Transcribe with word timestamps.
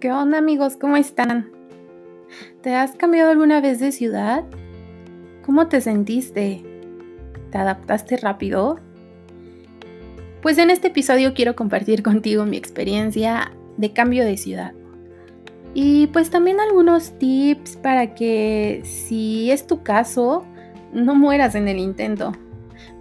¿Qué 0.00 0.10
onda 0.10 0.38
amigos? 0.38 0.78
¿Cómo 0.80 0.96
están? 0.96 1.50
¿Te 2.62 2.74
has 2.74 2.92
cambiado 2.92 3.30
alguna 3.30 3.60
vez 3.60 3.80
de 3.80 3.92
ciudad? 3.92 4.44
¿Cómo 5.44 5.68
te 5.68 5.82
sentiste? 5.82 6.64
¿Te 7.50 7.58
adaptaste 7.58 8.16
rápido? 8.16 8.80
Pues 10.40 10.56
en 10.56 10.70
este 10.70 10.88
episodio 10.88 11.34
quiero 11.34 11.54
compartir 11.54 12.02
contigo 12.02 12.46
mi 12.46 12.56
experiencia 12.56 13.52
de 13.76 13.92
cambio 13.92 14.24
de 14.24 14.38
ciudad. 14.38 14.72
Y 15.74 16.06
pues 16.06 16.30
también 16.30 16.60
algunos 16.60 17.18
tips 17.18 17.76
para 17.76 18.14
que 18.14 18.80
si 18.84 19.50
es 19.50 19.66
tu 19.66 19.82
caso, 19.82 20.46
no 20.94 21.14
mueras 21.14 21.54
en 21.54 21.68
el 21.68 21.78
intento. 21.78 22.32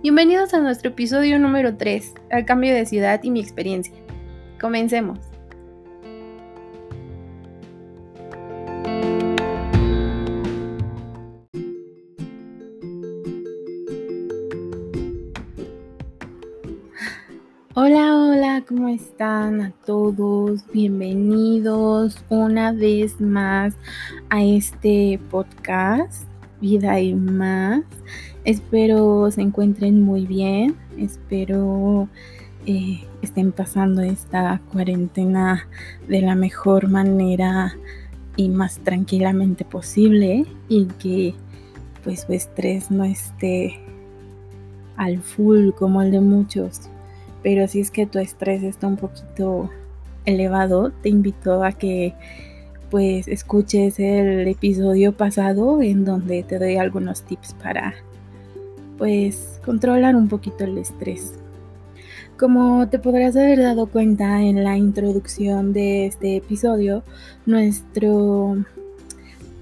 Bienvenidos 0.04 0.54
a 0.54 0.59
nuestro 0.59 0.89
episodio 0.89 1.39
número 1.39 1.77
3, 1.77 2.13
al 2.29 2.43
cambio 2.43 2.73
de 2.73 2.86
ciudad 2.86 3.23
y 3.23 3.31
mi 3.31 3.39
experiencia. 3.39 3.95
Comencemos. 4.59 5.29
Hola, 17.82 18.14
hola, 18.14 18.64
¿cómo 18.68 18.89
están 18.89 19.61
a 19.61 19.71
todos? 19.86 20.65
Bienvenidos 20.74 22.21
una 22.28 22.74
vez 22.74 23.21
más 23.21 23.74
a 24.29 24.43
este 24.43 25.18
podcast, 25.32 26.28
Vida 26.60 27.00
y 27.00 27.14
más. 27.14 27.84
Espero 28.43 29.32
se 29.32 29.43
encuentren 29.43 30.01
muy 30.01 30.25
bien, 30.25 30.75
espero 30.97 32.09
eh, 32.66 33.08
estén 33.22 33.53
pasando 33.53 34.02
esta 34.02 34.62
cuarentena 34.73 35.66
de 36.09 36.22
la 36.22 36.36
mejor 36.36 36.90
manera 36.90 37.78
y 38.36 38.50
más 38.50 38.80
tranquilamente 38.80 39.64
posible 39.64 40.46
y 40.68 40.84
que 41.00 41.34
pues 42.03 42.23
su 42.28 42.34
estrés 42.34 42.92
no 42.92 43.06
esté 43.06 43.80
al 44.98 45.22
full 45.22 45.70
como 45.70 46.02
el 46.02 46.12
de 46.12 46.20
muchos 46.20 46.90
pero 47.44 47.68
si 47.68 47.80
es 47.80 47.92
que 47.92 48.06
tu 48.06 48.20
estrés 48.20 48.64
está 48.64 48.88
un 48.88 48.98
poquito 48.98 49.70
elevado, 50.26 50.92
te 51.02 51.09
invito 51.09 51.64
a 51.64 51.72
que 51.72 52.14
pues 52.90 53.28
escuches 53.28 54.00
el 54.00 54.48
episodio 54.48 55.14
pasado 55.14 55.81
en 55.81 56.06
donde 56.06 56.44
te 56.44 56.58
doy 56.58 56.78
algunos 56.78 57.23
tips 57.23 57.54
para 57.54 57.94
pues 58.98 59.62
controlar 59.64 60.16
un 60.16 60.28
poquito 60.28 60.64
el 60.64 60.78
estrés. 60.78 61.34
Como 62.38 62.88
te 62.88 63.00
podrás 63.00 63.36
haber 63.36 63.59
dado 63.59 63.88
cuenta 63.88 64.42
en 64.42 64.64
la 64.64 64.78
introducción 64.78 65.74
de 65.74 66.06
este 66.06 66.38
episodio, 66.38 67.03
nuestro 67.46 68.58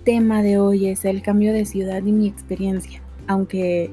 tema 0.03 0.41
de 0.41 0.58
hoy 0.58 0.88
es 0.88 1.03
el 1.03 1.22
cambio 1.22 1.53
de 1.53 1.66
ciudad 1.66 2.03
y 2.03 2.12
mi 2.12 2.28
experiencia, 2.28 3.02
aunque 3.28 3.91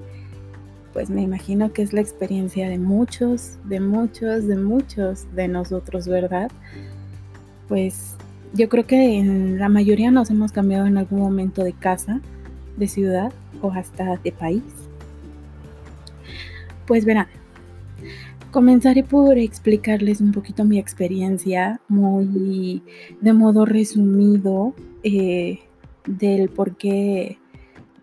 pues 0.95 1.11
me 1.11 1.23
imagino 1.23 1.73
que 1.73 1.83
es 1.83 1.93
la 1.93 2.01
experiencia 2.01 2.69
de 2.69 2.79
muchos, 2.79 3.59
de 3.65 3.81
muchos, 3.81 4.47
de 4.47 4.57
muchos 4.57 5.27
de 5.35 5.49
nosotros, 5.49 6.07
¿verdad? 6.07 6.51
Pues 7.67 8.15
yo 8.55 8.69
creo 8.69 8.87
que 8.87 9.19
en 9.19 9.59
la 9.59 9.69
mayoría 9.69 10.13
nos 10.13 10.31
hemos 10.31 10.53
cambiado 10.53 10.87
en 10.87 10.97
algún 10.97 11.19
momento 11.19 11.65
de 11.65 11.73
casa, 11.73 12.21
de 12.77 12.87
ciudad 12.87 13.33
o 13.61 13.73
hasta 13.73 14.19
de 14.19 14.31
país. 14.31 14.63
Pues 16.87 17.05
verán, 17.05 17.27
comenzaré 18.53 19.03
por 19.03 19.37
explicarles 19.37 20.21
un 20.21 20.31
poquito 20.31 20.65
mi 20.65 20.79
experiencia, 20.79 21.81
muy 21.89 22.85
de 23.21 23.33
modo 23.33 23.65
resumido, 23.65 24.75
eh, 25.03 25.59
del 26.07 26.51
por 26.51 26.77
qué 26.77 27.39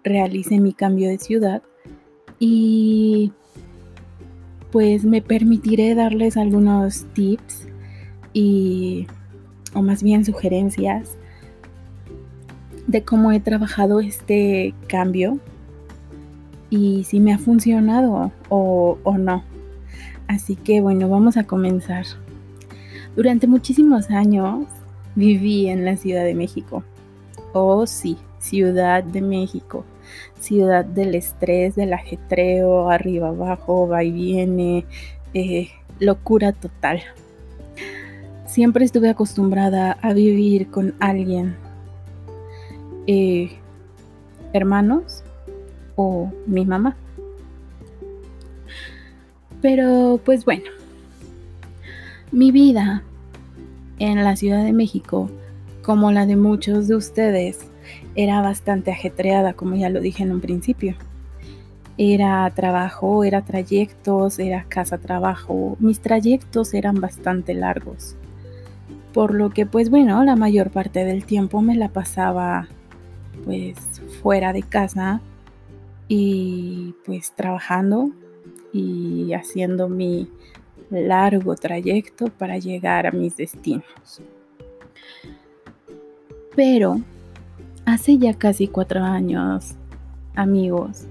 realicé 0.04 0.60
mi 0.60 0.74
cambio 0.74 1.08
de 1.08 1.20
ciudad 1.20 1.64
y 2.44 3.32
pues 4.72 5.06
me 5.06 5.22
permitiré 5.22 5.94
darles 5.94 6.38
algunos 6.38 7.06
tips 7.14 7.68
y 8.34 9.06
o 9.76 9.84
más 9.84 10.02
bien 10.02 10.26
sugerencias 10.26 11.18
de 12.88 13.04
cómo 13.04 13.32
he 13.32 13.40
trabajado 13.40 14.00
este 14.00 14.74
cambio 14.88 15.38
y 16.72 17.04
si 17.04 17.20
me 17.20 17.32
ha 17.32 17.38
funcionado 17.38 18.32
o, 18.50 18.98
o 19.04 19.18
no. 19.20 19.44
Así 20.28 20.56
que 20.56 20.82
bueno, 20.82 21.10
vamos 21.10 21.38
a 21.38 21.44
comenzar. 21.44 22.06
Durante 23.16 23.46
muchísimos 23.46 24.10
años 24.10 24.66
viví 25.14 25.68
en 25.68 25.86
la 25.86 25.96
Ciudad 25.96 26.24
de 26.24 26.34
México. 26.34 26.84
Oh 27.54 27.86
sí, 27.86 28.18
Ciudad 28.40 29.04
de 29.04 29.22
México 29.22 29.86
ciudad 30.42 30.84
del 30.84 31.16
estrés, 31.16 31.76
del 31.76 31.94
ajetreo, 31.94 32.90
arriba, 32.90 33.30
abajo, 33.30 33.88
va 33.88 34.04
y 34.04 34.12
viene, 34.12 34.86
eh, 35.34 35.70
locura 36.00 36.52
total. 36.52 37.02
Siempre 38.46 38.84
estuve 38.84 39.10
acostumbrada 39.10 39.94
a 40.02 40.14
vivir 40.14 40.70
con 40.70 40.94
alguien, 41.00 41.56
eh, 43.08 43.52
hermanos 44.52 45.24
o 45.96 46.32
mi 46.46 46.66
mamá. 46.66 46.98
Pero 49.62 50.20
pues 50.26 50.44
bueno, 50.44 50.66
mi 52.32 52.52
vida 52.52 53.04
en 54.00 54.24
la 54.24 54.36
Ciudad 54.36 54.64
de 54.64 54.74
México, 54.74 55.30
como 55.84 56.12
la 56.12 56.26
de 56.26 56.36
muchos 56.36 56.88
de 56.88 56.96
ustedes, 56.96 57.60
era 58.16 58.42
bastante 58.42 58.92
ajetreada, 58.92 59.54
como 59.54 59.76
ya 59.76 59.90
lo 59.90 60.00
dije 60.02 60.24
en 60.24 60.32
un 60.32 60.42
principio. 60.42 60.96
Era 61.98 62.50
trabajo, 62.56 63.24
era 63.24 63.44
trayectos, 63.44 64.40
era 64.40 64.66
casa-trabajo. 64.68 65.78
Mis 65.80 66.00
trayectos 66.00 66.74
eran 66.74 67.00
bastante 67.00 67.54
largos. 67.54 68.16
Por 69.14 69.34
lo 69.34 69.50
que, 69.50 69.66
pues 69.66 69.90
bueno, 69.90 70.24
la 70.24 70.36
mayor 70.36 70.72
parte 70.72 71.06
del 71.06 71.26
tiempo 71.26 71.62
me 71.62 71.76
la 71.76 71.90
pasaba 71.90 72.68
pues 73.46 73.78
fuera 74.22 74.54
de 74.54 74.64
casa 74.64 75.22
y 76.08 76.96
pues 77.06 77.34
trabajando 77.36 78.12
y 78.74 79.34
haciendo 79.34 79.90
mi 79.90 80.30
largo 80.90 81.56
trayecto 81.56 82.28
para 82.28 82.58
llegar 82.58 83.08
a 83.08 83.12
mis 83.12 83.38
destinos. 83.38 84.22
Pero 86.56 87.02
Hace 87.86 88.18
ya 88.18 88.34
casi 88.34 88.68
cuatro 88.68 89.04
años, 89.04 89.76
amigos, 90.36 91.06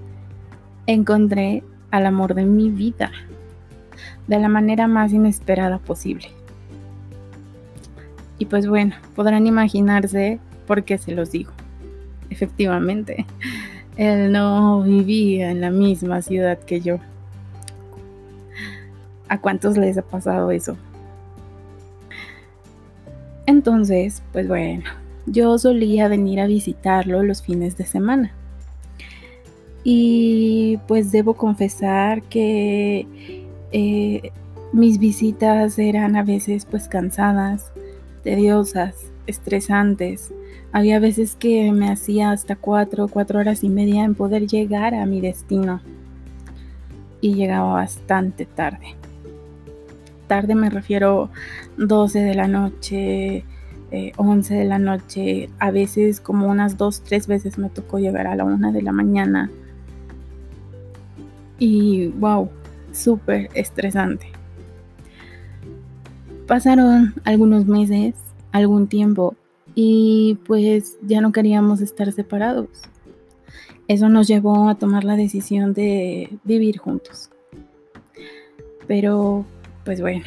encontré 0.87 1.63
al 1.91 2.05
amor 2.05 2.33
de 2.33 2.45
mi 2.45 2.69
vida 2.69 3.11
de 4.27 4.39
la 4.39 4.47
manera 4.47 4.87
más 4.87 5.11
inesperada 5.11 5.79
posible. 5.79 6.27
Y 8.37 8.45
pues 8.45 8.67
bueno, 8.67 8.95
podrán 9.15 9.45
imaginarse 9.45 10.39
por 10.65 10.83
qué 10.83 10.97
se 10.97 11.11
los 11.11 11.31
digo. 11.31 11.51
Efectivamente, 12.29 13.25
él 13.97 14.31
no 14.31 14.81
vivía 14.81 15.51
en 15.51 15.61
la 15.61 15.69
misma 15.69 16.21
ciudad 16.21 16.57
que 16.57 16.81
yo. 16.81 16.97
¿A 19.27 19.39
cuántos 19.39 19.77
les 19.77 19.97
ha 19.97 20.01
pasado 20.01 20.51
eso? 20.51 20.77
Entonces, 23.45 24.23
pues 24.31 24.47
bueno, 24.47 24.85
yo 25.25 25.57
solía 25.57 26.07
venir 26.07 26.39
a 26.39 26.47
visitarlo 26.47 27.23
los 27.23 27.41
fines 27.41 27.77
de 27.77 27.85
semana. 27.85 28.33
Y 29.83 30.79
pues 30.87 31.11
debo 31.11 31.33
confesar 31.33 32.21
que 32.23 33.07
eh, 33.71 34.31
mis 34.73 34.99
visitas 34.99 35.79
eran 35.79 36.15
a 36.15 36.23
veces 36.23 36.65
pues 36.65 36.87
cansadas, 36.87 37.71
tediosas, 38.23 38.95
estresantes. 39.27 40.33
Había 40.71 40.99
veces 40.99 41.35
que 41.35 41.71
me 41.71 41.89
hacía 41.91 42.31
hasta 42.31 42.55
cuatro, 42.55 43.07
cuatro 43.07 43.39
horas 43.39 43.63
y 43.63 43.69
media 43.69 44.03
en 44.03 44.15
poder 44.15 44.47
llegar 44.47 44.93
a 44.93 45.05
mi 45.05 45.19
destino. 45.19 45.81
Y 47.19 47.35
llegaba 47.35 47.73
bastante 47.73 48.45
tarde. 48.45 48.95
Tarde 50.27 50.55
me 50.55 50.69
refiero 50.69 51.29
12 51.77 52.19
de 52.19 52.35
la 52.35 52.47
noche, 52.47 53.43
11 54.17 54.53
eh, 54.53 54.59
de 54.59 54.65
la 54.65 54.79
noche, 54.79 55.49
a 55.59 55.71
veces 55.71 56.21
como 56.21 56.47
unas 56.47 56.77
dos, 56.77 57.01
tres 57.01 57.27
veces 57.27 57.57
me 57.57 57.69
tocó 57.69 57.99
llegar 57.99 58.27
a 58.27 58.35
la 58.35 58.45
una 58.45 58.71
de 58.71 58.81
la 58.81 58.91
mañana. 58.91 59.51
Y 61.59 62.07
wow, 62.07 62.49
súper 62.91 63.49
estresante. 63.53 64.27
Pasaron 66.47 67.13
algunos 67.23 67.65
meses, 67.65 68.15
algún 68.51 68.87
tiempo, 68.87 69.35
y 69.75 70.39
pues 70.47 70.97
ya 71.03 71.21
no 71.21 71.31
queríamos 71.31 71.81
estar 71.81 72.11
separados. 72.11 72.69
Eso 73.87 74.09
nos 74.09 74.27
llevó 74.27 74.69
a 74.69 74.75
tomar 74.75 75.03
la 75.03 75.15
decisión 75.15 75.73
de 75.73 76.29
vivir 76.43 76.77
juntos. 76.77 77.29
Pero, 78.87 79.45
pues 79.83 80.01
bueno, 80.01 80.25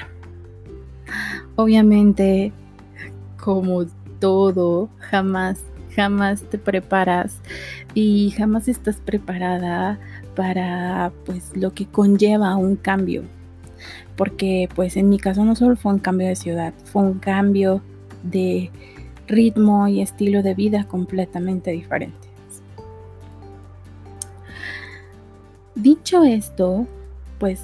obviamente 1.57 2.53
como 3.45 3.85
todo, 4.21 4.89
jamás, 5.01 5.61
jamás 5.95 6.45
te 6.45 6.57
preparas 6.57 7.43
y 7.93 8.31
jamás 8.31 8.69
estás 8.69 8.97
preparada 8.97 9.99
para 10.35 11.13
pues 11.27 11.55
lo 11.55 11.75
que 11.75 11.85
conlleva 11.85 12.57
un 12.57 12.77
cambio. 12.77 13.25
Porque 14.17 14.71
pues 14.75 14.97
en 14.97 15.11
mi 15.11 15.19
caso 15.19 15.45
no 15.45 15.57
solo 15.57 15.77
fue 15.77 15.93
un 15.93 15.99
cambio 15.99 16.27
de 16.27 16.37
ciudad, 16.37 16.73
fue 16.85 17.03
un 17.03 17.19
cambio 17.19 17.83
de 18.23 18.71
ritmo 19.27 19.89
y 19.89 20.01
estilo 20.01 20.43
de 20.43 20.55
vida 20.55 20.85
completamente 20.85 21.71
diferentes. 21.73 22.31
Dicho 25.75 26.25
esto, 26.25 26.87
pues 27.39 27.61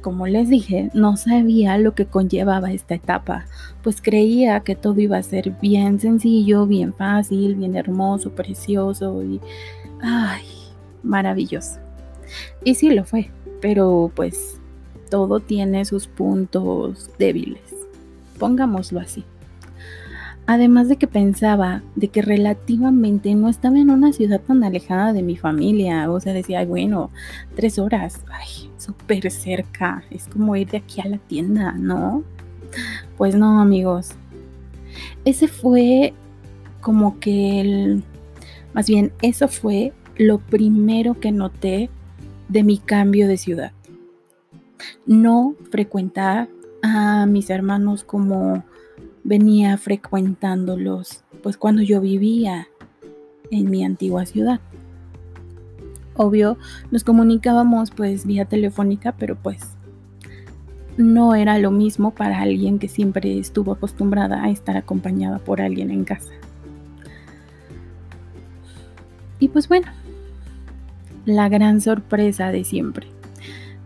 como 0.00 0.28
les 0.28 0.48
dije, 0.48 0.90
no 0.94 1.16
sabía 1.16 1.76
lo 1.76 1.96
que 1.96 2.06
conllevaba 2.06 2.70
esta 2.70 2.94
etapa, 2.94 3.46
pues 3.88 4.02
creía 4.02 4.60
que 4.60 4.74
todo 4.74 5.00
iba 5.00 5.16
a 5.16 5.22
ser 5.22 5.50
bien 5.62 5.98
sencillo, 5.98 6.66
bien 6.66 6.92
fácil, 6.92 7.54
bien 7.54 7.74
hermoso, 7.74 8.32
precioso 8.32 9.22
y... 9.22 9.40
¡ay! 10.02 10.44
maravilloso. 11.02 11.78
Y 12.62 12.74
sí 12.74 12.90
lo 12.90 13.04
fue, 13.04 13.30
pero 13.62 14.12
pues 14.14 14.60
todo 15.10 15.40
tiene 15.40 15.86
sus 15.86 16.06
puntos 16.06 17.08
débiles, 17.18 17.62
pongámoslo 18.38 19.00
así. 19.00 19.24
Además 20.44 20.90
de 20.90 20.96
que 20.96 21.06
pensaba 21.06 21.80
de 21.96 22.08
que 22.08 22.20
relativamente 22.20 23.34
no 23.36 23.48
estaba 23.48 23.78
en 23.78 23.88
una 23.88 24.12
ciudad 24.12 24.42
tan 24.42 24.64
alejada 24.64 25.14
de 25.14 25.22
mi 25.22 25.38
familia. 25.38 26.10
O 26.10 26.20
sea, 26.20 26.34
decía, 26.34 26.62
bueno, 26.66 27.10
tres 27.56 27.78
horas, 27.78 28.22
ay, 28.30 28.70
súper 28.76 29.30
cerca. 29.30 30.02
Es 30.10 30.28
como 30.28 30.56
ir 30.56 30.68
de 30.68 30.76
aquí 30.76 31.00
a 31.00 31.08
la 31.08 31.16
tienda, 31.16 31.72
¿no? 31.72 32.22
Pues 33.16 33.34
no, 33.34 33.60
amigos. 33.60 34.10
Ese 35.24 35.48
fue 35.48 36.14
como 36.80 37.18
que 37.20 37.60
el... 37.60 38.02
Más 38.74 38.86
bien, 38.86 39.12
eso 39.22 39.48
fue 39.48 39.92
lo 40.16 40.38
primero 40.38 41.18
que 41.18 41.32
noté 41.32 41.90
de 42.48 42.62
mi 42.62 42.78
cambio 42.78 43.28
de 43.28 43.36
ciudad. 43.36 43.72
No 45.06 45.54
frecuentar 45.70 46.48
a 46.82 47.26
mis 47.26 47.50
hermanos 47.50 48.04
como 48.04 48.64
venía 49.24 49.76
frecuentándolos, 49.76 51.24
pues 51.42 51.56
cuando 51.56 51.82
yo 51.82 52.00
vivía 52.00 52.68
en 53.50 53.70
mi 53.70 53.84
antigua 53.84 54.26
ciudad. 54.26 54.60
Obvio, 56.14 56.58
nos 56.90 57.04
comunicábamos 57.04 57.90
pues 57.90 58.26
vía 58.26 58.44
telefónica, 58.44 59.12
pero 59.12 59.36
pues 59.36 59.77
no 60.98 61.36
era 61.36 61.58
lo 61.58 61.70
mismo 61.70 62.10
para 62.10 62.40
alguien 62.40 62.80
que 62.80 62.88
siempre 62.88 63.38
estuvo 63.38 63.72
acostumbrada 63.72 64.42
a 64.42 64.50
estar 64.50 64.76
acompañada 64.76 65.38
por 65.38 65.60
alguien 65.62 65.92
en 65.92 66.04
casa. 66.04 66.32
Y 69.38 69.48
pues 69.48 69.68
bueno, 69.68 69.86
la 71.24 71.48
gran 71.48 71.80
sorpresa 71.80 72.50
de 72.50 72.64
siempre. 72.64 73.06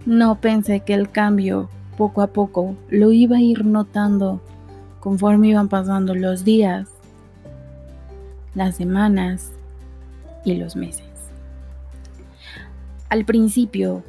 No 0.06 0.41
pensé 0.41 0.81
que 0.81 0.94
el 0.94 1.11
cambio 1.11 1.69
poco 1.99 2.23
a 2.23 2.29
poco 2.29 2.76
lo 2.88 3.12
iba 3.12 3.37
a 3.37 3.41
ir 3.41 3.67
notando 3.67 4.41
conforme 4.99 5.49
iban 5.49 5.69
pasando 5.69 6.14
los 6.14 6.44
días, 6.44 6.88
las 8.55 8.76
semanas 8.76 9.53
y 10.47 10.55
los 10.55 10.76
meses. 10.76 11.06
Al 13.11 13.26
principio, 13.26 14.03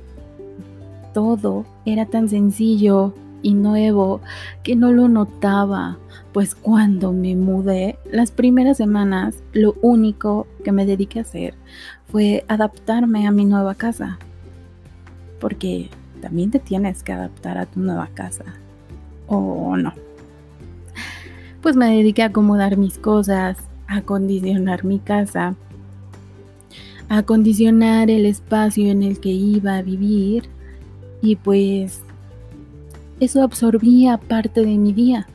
todo 1.14 1.66
era 1.86 2.06
tan 2.06 2.30
sencillo 2.30 3.14
y 3.42 3.54
nuevo 3.54 4.22
que 4.64 4.76
no 4.76 4.92
lo 4.92 5.08
notaba, 5.08 5.98
pues 6.32 6.56
cuando 6.56 7.12
me 7.12 7.36
mudé, 7.36 7.98
las 8.12 8.32
primeras 8.32 8.78
semanas, 8.78 9.36
lo 9.54 9.76
único 9.82 10.48
que 10.64 10.72
me 10.72 10.86
dediqué 10.86 11.20
a 11.20 11.24
hacer 11.24 11.54
fue 12.12 12.46
adaptarme 12.48 13.28
a 13.28 13.32
mi 13.32 13.46
nueva 13.46 13.76
casa. 13.76 14.18
Porque 15.40 15.90
también 16.22 16.52
te 16.52 16.60
tienes 16.60 17.04
que 17.04 17.12
adaptar 17.12 17.58
a 17.58 17.66
tu 17.66 17.80
nueva 17.80 18.08
casa. 18.14 18.46
¿O 19.28 19.76
no? 19.78 19.94
pues 21.64 21.78
me 21.78 21.96
dediqué 21.96 22.24
a 22.24 22.28
acomodar 22.28 22.76
mis 22.76 22.98
cosas, 22.98 23.58
a 23.88 23.98
acondicionar 23.98 24.84
mi 24.84 25.00
casa, 25.00 25.56
a 27.08 27.18
acondicionar 27.20 28.12
el 28.12 28.26
espacio 28.26 28.92
en 28.92 29.02
el 29.02 29.22
que 29.22 29.30
iba 29.30 29.78
a 29.78 29.82
vivir 29.82 30.50
y 31.24 31.38
pues 31.38 32.04
eso 33.22 33.42
absorbía 33.42 34.18
parte 34.18 34.62
de 34.62 34.78
mi 34.78 34.92
día, 34.92 35.26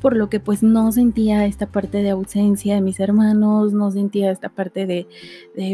por 0.00 0.16
lo 0.16 0.30
que 0.30 0.38
pues 0.38 0.62
no 0.62 0.92
sentía 0.92 1.46
esta 1.46 1.66
parte 1.66 1.98
de 1.98 2.10
ausencia 2.10 2.76
de 2.76 2.80
mis 2.80 3.00
hermanos, 3.00 3.72
no 3.72 3.90
sentía 3.90 4.30
esta 4.30 4.50
parte 4.50 4.86
de, 4.86 5.08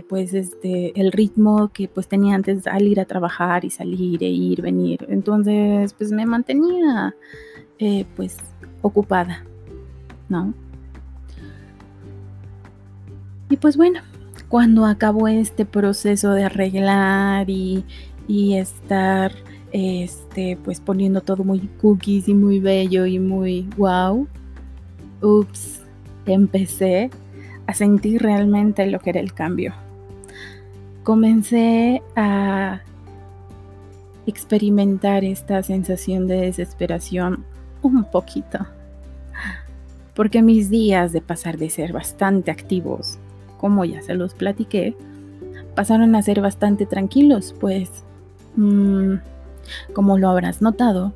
pues 0.09 0.33
este 0.33 0.99
el 0.99 1.13
ritmo 1.13 1.69
que 1.69 1.87
pues 1.87 2.09
tenía 2.09 2.35
antes 2.35 2.67
al 2.67 2.83
ir 2.83 2.99
a 2.99 3.05
trabajar 3.05 3.67
y 3.67 3.71
salir 3.71 4.25
e 4.25 4.29
ir, 4.29 4.63
venir. 4.63 5.07
Entonces 5.11 5.93
pues 5.93 6.13
me 6.13 6.25
mantenía 6.25 7.15
eh, 7.79 8.07
pues 8.17 8.39
ocupada. 8.81 9.45
¿no? 10.31 10.55
Y 13.51 13.57
pues 13.59 13.77
bueno, 13.77 14.01
cuando 14.49 14.87
acabó 14.87 15.29
este 15.29 15.67
proceso 15.67 16.33
de 16.33 16.45
arreglar 16.45 17.51
y, 17.51 17.85
y 18.27 18.55
estar 18.55 19.33
este 19.73 20.59
pues 20.65 20.81
poniendo 20.81 21.21
todo 21.21 21.45
muy 21.45 21.61
cookies 21.81 22.29
y 22.29 22.35
muy 22.35 22.61
bello 22.61 23.07
y 23.07 23.19
muy 23.19 23.69
wow, 23.77 24.27
ups, 25.23 25.81
empecé 26.27 27.11
a 27.67 27.75
sentir 27.75 28.23
realmente 28.23 28.87
lo 28.87 29.01
que 29.01 29.11
era 29.11 29.21
el 29.21 29.33
cambio. 29.33 29.75
Comencé 31.03 32.03
a 32.17 32.81
experimentar 34.27 35.25
esta 35.25 35.63
sensación 35.63 36.27
de 36.27 36.37
desesperación 36.43 37.45
un 37.83 38.05
poquito 38.05 38.67
porque 40.19 40.43
mis 40.43 40.69
días 40.69 41.13
de 41.13 41.21
pasar 41.21 41.59
de 41.59 41.71
ser 41.71 41.93
bastante 41.93 42.51
activos, 42.51 43.21
como 43.57 43.85
ya 43.85 44.03
se 44.03 44.15
los 44.15 44.35
platiqué, 44.35 44.97
pasaron 45.77 46.17
a 46.17 46.23
ser 46.23 46.41
bastante 46.41 46.87
tranquilos, 46.87 47.55
pues, 47.61 48.03
mm, 48.57 49.15
como 49.93 50.19
lo 50.19 50.29
habrás 50.29 50.63
notado, 50.63 51.13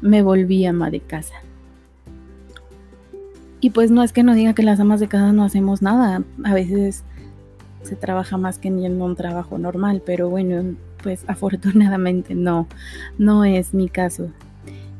me 0.00 0.22
volví 0.22 0.64
ama 0.66 0.90
de 0.90 1.00
casa. 1.00 1.34
Y 3.60 3.70
pues 3.70 3.90
no 3.90 4.02
es 4.02 4.12
que 4.12 4.24
no 4.24 4.34
diga 4.34 4.54
que 4.54 4.64
las 4.64 4.80
amas 4.80 4.98
de 4.98 5.08
casa 5.08 5.32
no 5.32 5.44
hacemos 5.44 5.82
nada, 5.82 6.24
a 6.44 6.54
veces 6.54 7.04
se 7.82 7.96
trabaja 7.96 8.36
más 8.36 8.58
que 8.58 8.68
en 8.68 9.00
un 9.00 9.16
trabajo 9.16 9.58
normal, 9.58 10.02
pero 10.04 10.28
bueno, 10.28 10.74
pues 11.02 11.24
afortunadamente 11.28 12.34
no, 12.34 12.66
no 13.18 13.44
es 13.44 13.74
mi 13.74 13.88
caso. 13.88 14.30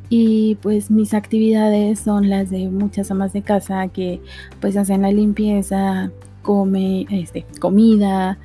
Y 0.09 0.57
pues 0.57 0.91
mis 0.91 1.15
actividades 1.15 2.01
son 2.01 2.29
las 2.29 2.51
de 2.51 2.69
muchas 2.69 3.11
amas 3.11 3.33
de 3.33 3.43
casa 3.43 3.89
que 3.89 4.21
pues 4.61 4.77
hacen 4.77 5.03
la 5.03 5.11
limpieza, 5.11 6.11
come, 6.43 7.07
este, 7.11 7.47
comida, 7.59 8.39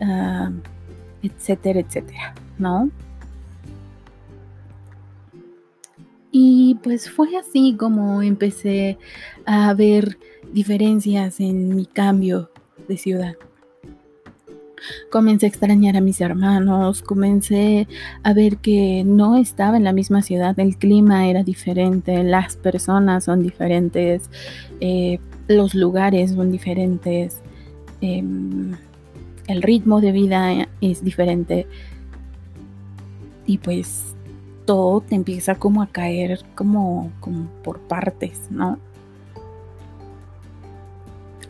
ah, 0.00 0.50
etcétera, 1.22 1.80
etcétera, 1.80 2.34
¿no? 2.58 2.90
Y 6.38 6.74
pues 6.82 7.08
fue 7.08 7.34
así 7.38 7.76
como 7.78 8.20
empecé 8.20 8.98
a 9.46 9.72
ver 9.72 10.18
diferencias 10.52 11.40
en 11.40 11.74
mi 11.74 11.86
cambio 11.86 12.50
de 12.86 12.98
ciudad. 12.98 13.36
Comencé 15.10 15.46
a 15.46 15.48
extrañar 15.48 15.96
a 15.96 16.02
mis 16.02 16.20
hermanos, 16.20 17.00
comencé 17.00 17.88
a 18.22 18.34
ver 18.34 18.58
que 18.58 19.02
no 19.06 19.38
estaba 19.38 19.78
en 19.78 19.84
la 19.84 19.94
misma 19.94 20.20
ciudad, 20.20 20.60
el 20.60 20.76
clima 20.76 21.26
era 21.26 21.42
diferente, 21.42 22.22
las 22.22 22.58
personas 22.58 23.24
son 23.24 23.42
diferentes, 23.42 24.28
eh, 24.80 25.20
los 25.48 25.74
lugares 25.74 26.32
son 26.32 26.52
diferentes, 26.52 27.40
em, 28.02 28.72
el 29.46 29.62
ritmo 29.62 30.02
de 30.02 30.12
vida 30.12 30.68
es 30.82 31.02
diferente. 31.02 31.66
Y 33.46 33.56
pues 33.56 34.15
todo 34.66 35.00
te 35.00 35.14
empieza 35.14 35.54
como 35.54 35.80
a 35.80 35.86
caer 35.86 36.40
como, 36.54 37.10
como 37.20 37.46
por 37.62 37.80
partes, 37.80 38.50
¿no? 38.50 38.78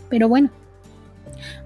Pero 0.08 0.28
bueno, 0.28 0.50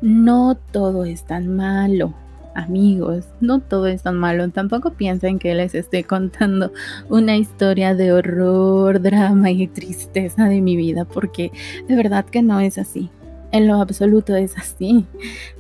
no 0.00 0.57
todo 0.73 1.04
es 1.04 1.25
tan 1.25 1.54
malo, 1.54 2.14
amigos, 2.54 3.26
no 3.40 3.61
todo 3.61 3.87
es 3.87 4.02
tan 4.02 4.16
malo. 4.16 4.49
Tampoco 4.50 4.95
piensen 4.95 5.38
que 5.38 5.54
les 5.54 5.75
estoy 5.75 6.04
contando 6.04 6.73
una 7.09 7.37
historia 7.37 7.95
de 7.95 8.12
horror, 8.12 9.02
drama 9.02 9.50
y 9.50 9.66
tristeza 9.66 10.45
de 10.45 10.61
mi 10.61 10.76
vida, 10.76 11.04
porque 11.04 11.52
de 11.87 11.97
verdad 11.97 12.25
que 12.25 12.42
no 12.42 12.61
es 12.61 12.78
así. 12.78 13.11
En 13.52 13.66
lo 13.66 13.80
absoluto 13.80 14.37
es 14.37 14.57
así. 14.57 15.07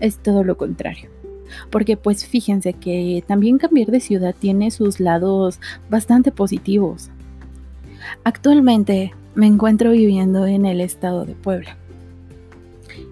Es 0.00 0.18
todo 0.18 0.44
lo 0.44 0.56
contrario. 0.56 1.19
Porque 1.70 1.96
pues 1.96 2.26
fíjense 2.26 2.72
que 2.72 3.24
también 3.26 3.58
cambiar 3.58 3.88
de 3.88 4.00
ciudad 4.00 4.34
tiene 4.38 4.70
sus 4.70 5.00
lados 5.00 5.60
bastante 5.88 6.32
positivos. 6.32 7.10
Actualmente 8.24 9.12
me 9.34 9.46
encuentro 9.46 9.92
viviendo 9.92 10.46
en 10.46 10.66
el 10.66 10.80
estado 10.80 11.24
de 11.24 11.34
Puebla. 11.34 11.76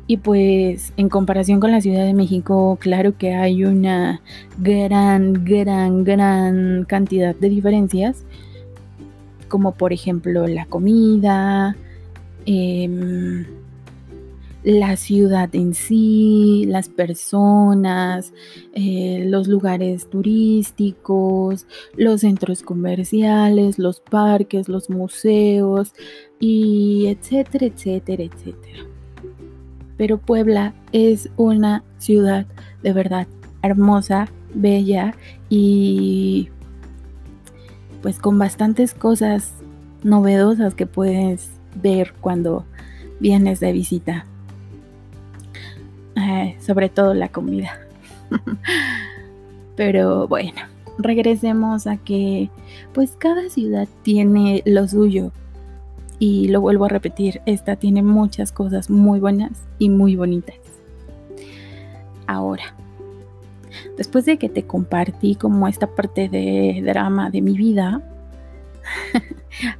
Y 0.07 0.16
pues 0.16 0.92
en 0.97 1.09
comparación 1.09 1.61
con 1.61 1.71
la 1.71 1.83
Ciudad 1.83 2.04
de 2.04 2.14
México, 2.14 2.78
claro 2.80 3.16
que 3.18 3.35
hay 3.35 3.64
una 3.64 4.23
gran, 4.59 5.45
gran, 5.45 6.02
gran 6.02 6.85
cantidad 6.88 7.35
de 7.35 7.50
diferencias, 7.50 8.25
como 9.49 9.73
por 9.73 9.92
ejemplo 9.92 10.47
la 10.47 10.64
comida, 10.64 11.76
em, 12.47 13.45
la 14.68 14.96
ciudad 14.96 15.48
en 15.54 15.72
sí, 15.72 16.66
las 16.68 16.90
personas, 16.90 18.34
eh, 18.75 19.25
los 19.26 19.48
lugares 19.48 20.10
turísticos, 20.10 21.66
los 21.96 22.20
centros 22.20 22.62
comerciales, 22.62 23.78
los 23.78 24.00
parques, 24.00 24.68
los 24.68 24.90
museos 24.90 25.94
y 26.38 27.06
etcétera, 27.06 27.64
etcétera, 27.64 28.25
etcétera. 28.25 28.84
Pero 29.96 30.18
Puebla 30.18 30.75
es 30.92 31.30
una 31.38 31.82
ciudad 31.96 32.46
de 32.82 32.92
verdad 32.92 33.26
hermosa, 33.62 34.28
bella 34.52 35.14
y 35.48 36.50
pues 38.02 38.18
con 38.18 38.38
bastantes 38.38 38.92
cosas 38.92 39.54
novedosas 40.02 40.75
que 40.75 40.87
puedes 40.87 41.52
ver 41.82 42.12
cuando 42.20 42.66
vienes 43.18 43.60
de 43.60 43.72
visita. 43.72 44.26
Eh, 46.18 46.56
sobre 46.60 46.88
todo 46.88 47.14
la 47.14 47.28
comida. 47.28 47.78
Pero 49.76 50.26
bueno, 50.26 50.60
regresemos 50.98 51.87
a 51.87 51.96
que 51.96 52.50
pues 52.92 53.12
cada 53.16 53.48
ciudad 53.50 53.88
tiene 54.02 54.62
lo 54.66 54.88
suyo. 54.88 55.32
Y 56.20 56.48
lo 56.48 56.60
vuelvo 56.60 56.87
a 56.87 56.88
repetir, 56.88 57.40
esta 57.46 57.76
tiene 57.76 58.02
muchas 58.02 58.50
cosas 58.50 58.90
muy 58.90 59.20
buenas 59.20 59.52
y 59.78 59.88
muy 59.88 60.16
bonitas. 60.16 60.56
Ahora, 62.26 62.75
después 63.96 64.25
de 64.25 64.37
que 64.37 64.48
te 64.48 64.64
compartí 64.64 65.37
como 65.37 65.68
esta 65.68 65.87
parte 65.87 66.28
de 66.28 66.82
drama 66.84 67.30
de 67.30 67.40
mi 67.40 67.56
vida, 67.56 68.02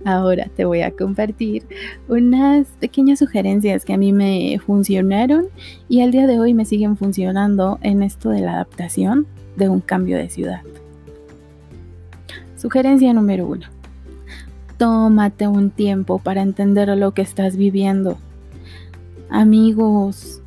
Ahora 0.05 0.51
te 0.57 0.65
voy 0.65 0.83
a 0.83 0.91
compartir 0.91 1.65
unas 2.09 2.67
pequeñas 2.81 3.19
sugerencias 3.19 3.85
que 3.85 3.93
a 3.93 3.99
mí 3.99 4.13
me 4.13 4.59
funcionaron 4.65 5.47
y 5.89 6.01
al 6.03 6.11
día 6.11 6.27
de 6.27 6.41
hoy 6.41 6.55
me 6.55 6.65
siguen 6.65 6.97
funcionando 6.97 7.79
en 7.83 8.03
esto 8.03 8.31
de 8.31 8.41
la 8.41 8.55
adaptación 8.55 9.27
de 9.57 9.69
un 9.69 9.81
cambio 9.81 10.17
de 10.17 10.29
ciudad. 10.29 10.63
Sugerencia 12.57 13.13
número 13.13 13.47
uno. 13.47 13.67
Tómate 14.79 15.49
un 15.49 15.71
tiempo 15.71 16.19
para 16.19 16.43
entender 16.43 16.89
lo 16.97 17.13
que 17.13 17.23
estás 17.23 17.57
viviendo. 17.57 18.19
Amigos, 19.31 20.41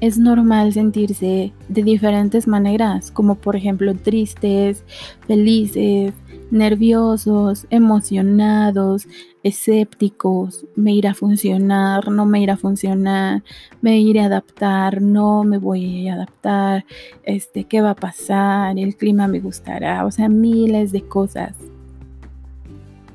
es 0.00 0.18
normal 0.18 0.72
sentirse 0.72 1.52
de 1.68 1.82
diferentes 1.82 2.46
maneras, 2.46 3.10
como 3.10 3.34
por 3.34 3.56
ejemplo 3.56 3.94
tristes, 3.94 4.84
felices, 5.26 6.12
nerviosos, 6.50 7.66
emocionados, 7.70 9.06
escépticos, 9.42 10.66
me 10.76 10.92
irá 10.92 11.12
a 11.12 11.14
funcionar, 11.14 12.10
no 12.10 12.26
me 12.26 12.42
irá 12.42 12.54
a 12.54 12.58
funcionar, 12.58 13.42
me 13.80 14.00
iré 14.00 14.20
a 14.20 14.26
adaptar, 14.26 15.00
no 15.00 15.44
me 15.44 15.58
voy 15.58 16.08
a 16.08 16.14
adaptar, 16.14 16.84
este, 17.22 17.64
¿qué 17.64 17.80
va 17.80 17.90
a 17.90 17.96
pasar? 17.96 18.78
El 18.78 18.96
clima 18.96 19.28
me 19.28 19.40
gustará, 19.40 20.04
o 20.04 20.10
sea, 20.10 20.28
miles 20.28 20.92
de 20.92 21.02
cosas. 21.02 21.54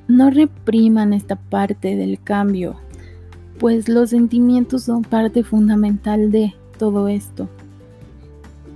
No 0.07 0.29
repriman 0.29 1.13
esta 1.13 1.35
parte 1.35 1.95
del 1.95 2.21
cambio, 2.21 2.75
pues 3.59 3.89
los 3.89 4.11
sentimientos 4.11 4.83
son 4.83 5.01
parte 5.01 5.43
fundamental 5.43 6.31
de 6.31 6.53
todo 6.77 7.07
esto. 7.07 7.49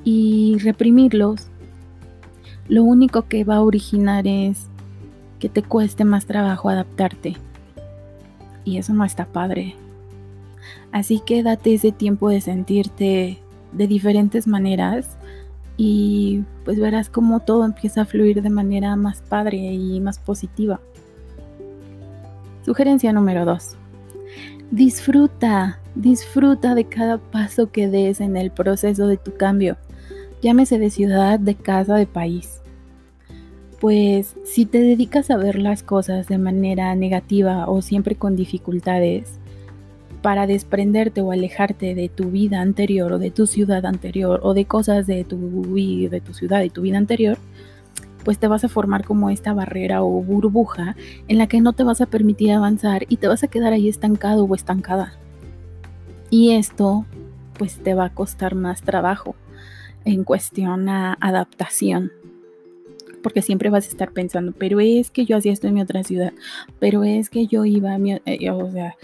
Y 0.04 0.58
reprimirlos 0.60 1.50
lo 2.70 2.84
único 2.84 3.24
que 3.24 3.44
va 3.44 3.56
a 3.56 3.62
originar 3.62 4.28
es 4.28 4.68
que 5.40 5.50
te 5.50 5.64
cueste 5.64 6.06
más 6.06 6.28
trabajo 6.28 6.70
adaptarte. 6.70 7.36
Y 8.64 8.78
eso 8.78 8.94
no 8.94 9.04
está 9.04 9.26
padre. 9.26 9.76
Así 10.92 11.20
que 11.26 11.42
date 11.42 11.74
ese 11.74 11.92
tiempo 11.92 12.30
de 12.30 12.42
sentirte 12.42 13.40
de 13.72 13.88
diferentes 13.88 14.48
maneras 14.48 15.18
y 15.78 16.44
pues 16.64 16.80
verás 16.80 17.10
cómo 17.10 17.40
todo 17.40 17.66
empieza 17.66 18.02
a 18.02 18.06
fluir 18.06 18.42
de 18.44 18.50
manera 18.50 18.96
más 18.96 19.22
padre 19.22 19.58
y 19.58 20.00
más 20.00 20.20
positiva. 20.20 20.80
Sugerencia 22.64 23.12
número 23.14 23.46
2. 23.46 23.78
Disfruta, 24.70 25.80
disfruta 25.96 26.76
de 26.76 26.86
cada 26.86 27.18
paso 27.18 27.72
que 27.72 27.88
des 27.88 28.22
en 28.22 28.38
el 28.38 28.52
proceso 28.52 29.08
de 29.08 29.18
tu 29.18 29.36
cambio, 29.36 29.78
llámese 30.44 30.78
de 30.78 30.92
ciudad, 30.92 31.40
de 31.40 31.56
casa, 31.56 31.96
de 31.96 32.06
país 32.06 32.59
pues 33.80 34.36
si 34.44 34.66
te 34.66 34.80
dedicas 34.80 35.30
a 35.30 35.38
ver 35.38 35.58
las 35.58 35.84
cosas 35.84 36.28
de 36.28 36.38
manera 36.38 36.94
negativa 36.96 37.70
o 37.70 37.82
siempre 37.82 38.16
con 38.16 38.36
dificultades, 38.36 39.40
para 40.22 40.48
desprenderte 40.48 41.22
o 41.22 41.32
alejarte 41.32 41.96
de 41.96 42.10
tu 42.10 42.26
vida 42.26 42.62
anterior 42.62 43.14
o 43.14 43.20
de 43.20 43.32
tu 43.32 43.48
ciudad 43.48 43.86
anterior 43.86 44.42
o 44.44 44.54
de 44.54 44.66
cosas 44.66 45.08
de 45.08 45.24
tu, 45.24 45.38
de 45.74 46.22
tu 46.22 46.34
ciudad 46.34 46.62
y 46.64 46.70
tu 46.70 46.82
vida 46.82 46.98
anterior, 46.98 47.38
pues 48.24 48.38
te 48.38 48.48
vas 48.48 48.64
a 48.66 48.70
formar 48.70 49.06
como 49.06 49.30
esta 49.30 49.54
barrera 49.54 50.04
o 50.04 50.10
burbuja 50.22 50.96
en 51.28 51.38
la 51.38 51.48
que 51.48 51.62
no 51.62 51.74
te 51.74 51.84
vas 51.84 52.02
a 52.02 52.06
permitir 52.06 52.52
avanzar 52.52 53.06
y 53.08 53.18
te 53.18 53.28
vas 53.28 53.44
a 53.44 53.48
quedar 53.48 53.72
ahí 53.72 53.88
estancado 53.88 54.44
o 54.44 54.56
estancada. 54.56 55.14
Y 56.30 56.52
esto 56.52 57.06
pues 57.58 57.78
te 57.78 57.94
va 57.94 58.06
a 58.06 58.14
costar 58.14 58.56
más 58.56 58.82
trabajo 58.82 59.36
en 60.06 60.24
cuestión 60.24 60.90
a 60.90 61.18
adaptación 61.20 62.12
porque 63.22 63.42
siempre 63.42 63.70
vas 63.70 63.86
a 63.86 63.90
estar 63.90 64.12
pensando, 64.12 64.54
pero 64.58 64.80
es 64.80 65.12
que 65.12 65.26
yo 65.26 65.38
hacía 65.38 65.54
esto 65.54 65.68
en 65.68 65.76
mi 65.76 65.82
otra 65.82 66.04
ciudad, 66.04 66.34
pero 66.80 67.04
es 67.04 67.30
que 67.30 67.48
yo 67.48 67.66
iba 67.66 67.94
a 67.94 67.98
mi, 67.98 68.14
eh, 68.26 68.52
o 68.52 68.72
sea, 68.72 68.96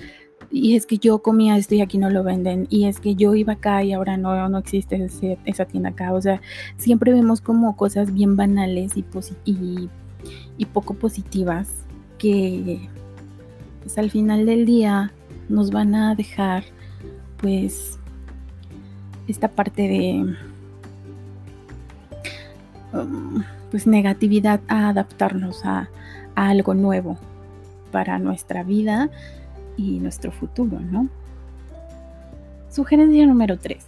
y 0.51 0.75
es 0.75 0.86
que 0.86 0.98
yo 0.98 1.19
comía 1.19 1.57
esto 1.57 1.75
y 1.75 1.81
aquí 1.81 1.98
no 1.98 2.10
lo 2.10 2.24
venden, 2.24 2.67
y 2.69 2.86
es 2.86 3.00
que 3.00 3.15
yo 3.15 3.36
iba 3.36 3.53
acá 3.53 3.84
y 3.84 3.93
ahora 3.93 4.17
no, 4.17 4.48
no 4.50 4.57
existe 4.57 5.07
esa 5.45 5.65
tienda 5.65 5.89
acá, 5.89 6.13
o 6.13 6.22
sea, 6.22 6.41
siempre 6.77 7.12
vemos 7.12 7.41
como 7.41 7.75
cosas 7.75 8.13
bien 8.13 8.36
banales 8.36 8.93
y 8.95 10.65
poco 10.65 10.93
positivas 10.93 11.69
que 12.17 12.89
pues 13.81 13.98
al 13.98 14.10
final 14.10 14.45
del 14.45 14.65
día 14.65 15.12
nos 15.50 15.69
van 15.72 15.93
a 15.93 16.15
dejar 16.15 16.63
pues 17.38 18.00
esta 19.27 19.48
parte 19.48 19.84
de 19.84 20.36
um, 22.93 23.43
pues 23.75 23.88
negatividad 23.88 24.62
a 24.70 24.88
adaptarnos 24.88 25.65
a, 25.65 25.89
algo 26.34 26.74
nuevo 26.74 27.17
para 27.91 28.20
nuestra 28.20 28.63
vida 28.63 29.10
y 29.75 30.00
nuestro 30.00 30.32
futuro, 30.32 30.79
¿no? 30.79 31.10
Sugerencia 32.70 33.27
número 33.27 33.60
3. 33.60 33.86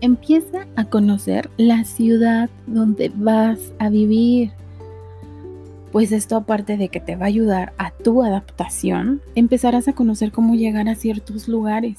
Empieza 0.00 0.68
a 0.76 0.84
conocer 0.84 1.50
la 1.56 1.82
ciudad 1.82 2.50
donde 2.68 3.10
vas 3.12 3.72
a 3.80 3.88
vivir. 3.88 4.52
Pues 5.90 6.12
esto 6.12 6.36
aparte 6.36 6.76
de 6.76 6.90
que 6.90 7.00
te 7.00 7.16
va 7.16 7.24
a 7.24 7.30
ayudar 7.30 7.72
a 7.78 7.90
tu 7.90 8.22
adaptación, 8.22 9.22
empezarás 9.34 9.88
a 9.88 9.94
conocer 9.94 10.30
cómo 10.30 10.54
llegar 10.54 10.88
a 10.88 10.94
ciertos 10.94 11.48
lugares. 11.48 11.98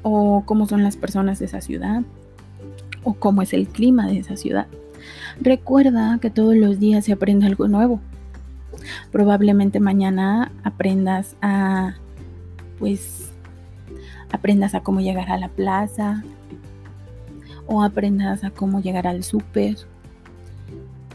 O 0.00 0.44
cómo 0.46 0.66
son 0.66 0.82
las 0.82 0.96
personas 0.96 1.38
de 1.40 1.44
esa 1.44 1.60
ciudad, 1.60 2.02
o 3.06 3.14
cómo 3.14 3.40
es 3.40 3.52
el 3.52 3.68
clima 3.68 4.08
de 4.08 4.18
esa 4.18 4.36
ciudad. 4.36 4.66
Recuerda 5.40 6.18
que 6.20 6.28
todos 6.28 6.56
los 6.56 6.80
días 6.80 7.04
se 7.04 7.12
aprende 7.12 7.46
algo 7.46 7.68
nuevo. 7.68 8.00
Probablemente 9.12 9.78
mañana 9.78 10.50
aprendas 10.64 11.36
a, 11.40 11.94
pues, 12.80 13.30
aprendas 14.32 14.74
a 14.74 14.80
cómo 14.80 15.00
llegar 15.00 15.30
a 15.30 15.38
la 15.38 15.48
plaza 15.48 16.24
o 17.66 17.80
aprendas 17.80 18.42
a 18.42 18.50
cómo 18.50 18.80
llegar 18.80 19.06
al 19.06 19.22
súper. 19.22 19.76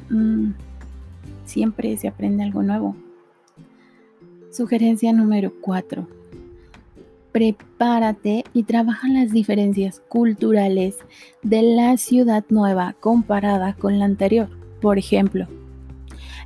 Mm, 0.09 0.51
siempre 1.43 1.97
se 1.97 2.07
aprende 2.07 2.43
algo 2.43 2.63
nuevo. 2.63 2.95
Sugerencia 4.49 5.11
número 5.11 5.51
4 5.59 6.20
prepárate 7.31 8.43
y 8.53 8.63
trabaja 8.63 9.07
las 9.07 9.31
diferencias 9.31 10.01
culturales 10.09 10.97
de 11.43 11.61
la 11.61 11.97
ciudad 11.97 12.43
nueva 12.49 12.95
comparada 12.99 13.73
con 13.73 13.99
la 13.99 14.05
anterior. 14.05 14.49
Por 14.81 14.97
ejemplo, 14.97 15.47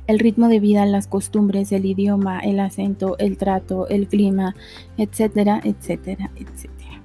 el 0.06 0.18
ritmo 0.18 0.48
de 0.48 0.60
vida, 0.60 0.86
las 0.86 1.08
costumbres, 1.08 1.72
el 1.72 1.84
idioma, 1.84 2.38
el 2.40 2.60
acento, 2.60 3.18
el 3.18 3.36
trato, 3.36 3.88
el 3.88 4.06
clima, 4.06 4.54
etcétera, 4.96 5.60
etcétera, 5.64 6.30
etcétera. 6.36 7.00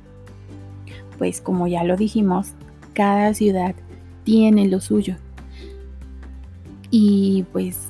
Pues 1.18 1.42
como 1.42 1.68
ya 1.68 1.84
lo 1.84 1.98
dijimos, 1.98 2.54
cada 2.94 3.34
ciudad 3.34 3.76
tiene 4.24 4.68
lo 4.68 4.82
suyo. 4.82 5.16
Y 6.92 7.46
pues 7.52 7.90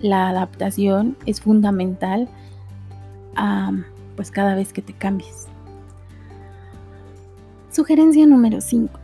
la 0.00 0.28
adaptación 0.30 1.16
es 1.26 1.40
fundamental 1.40 2.28
pues 4.18 4.32
cada 4.32 4.56
vez 4.56 4.72
que 4.72 4.82
te 4.82 4.92
cambies. 4.92 5.46
Sugerencia 7.70 8.26
número 8.26 8.60
5. 8.60 8.98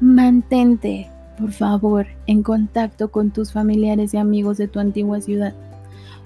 Mantente, 0.00 1.08
por 1.38 1.50
favor, 1.50 2.06
en 2.26 2.42
contacto 2.42 3.10
con 3.10 3.30
tus 3.30 3.52
familiares 3.52 4.12
y 4.12 4.18
amigos 4.18 4.58
de 4.58 4.68
tu 4.68 4.80
antigua 4.80 5.22
ciudad, 5.22 5.54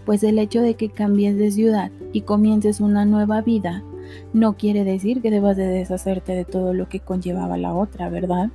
pues 0.05 0.25
el 0.25 0.41
hecho 0.41 0.63
de 0.63 0.75
que 0.75 0.91
cambies 0.91 1.37
de 1.37 1.53
ciudad 1.53 1.93
y 2.13 2.23
comiences 2.23 2.81
una 2.81 3.05
nueva 3.05 3.41
vida 3.41 3.85
no 4.33 4.57
quiere 4.57 4.83
decir 4.83 5.23
que 5.23 5.31
debas 5.31 5.57
de 5.57 5.69
deshacerte 5.69 6.33
de 6.33 6.45
todo 6.45 6.75
lo 6.75 6.89
que 6.89 6.99
conllevaba 6.99 7.57
la 7.57 7.73
otra, 7.73 8.09
¿verdad? 8.09 8.51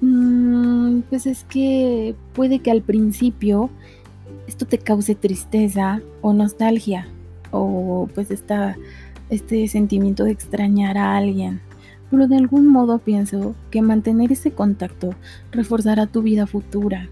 Mm, 0.00 1.02
pues 1.02 1.26
es 1.26 1.44
que 1.44 2.16
puede 2.32 2.58
que 2.58 2.72
al 2.72 2.82
principio 2.82 3.70
esto 4.46 4.66
te 4.66 4.78
cause 4.78 5.14
tristeza 5.14 6.02
o 6.20 6.32
nostalgia 6.32 7.08
o 7.50 8.08
pues 8.14 8.30
esta, 8.30 8.76
este 9.30 9.66
sentimiento 9.68 10.24
de 10.24 10.32
extrañar 10.32 10.98
a 10.98 11.16
alguien. 11.16 11.60
Pero 12.10 12.28
de 12.28 12.36
algún 12.36 12.68
modo 12.68 12.98
pienso 12.98 13.54
que 13.70 13.82
mantener 13.82 14.32
ese 14.32 14.52
contacto 14.52 15.14
reforzará 15.50 16.06
tu 16.06 16.22
vida 16.22 16.46
futura 16.46 17.08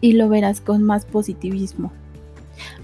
y 0.00 0.12
lo 0.12 0.28
verás 0.28 0.60
con 0.60 0.82
más 0.82 1.04
positivismo. 1.04 1.92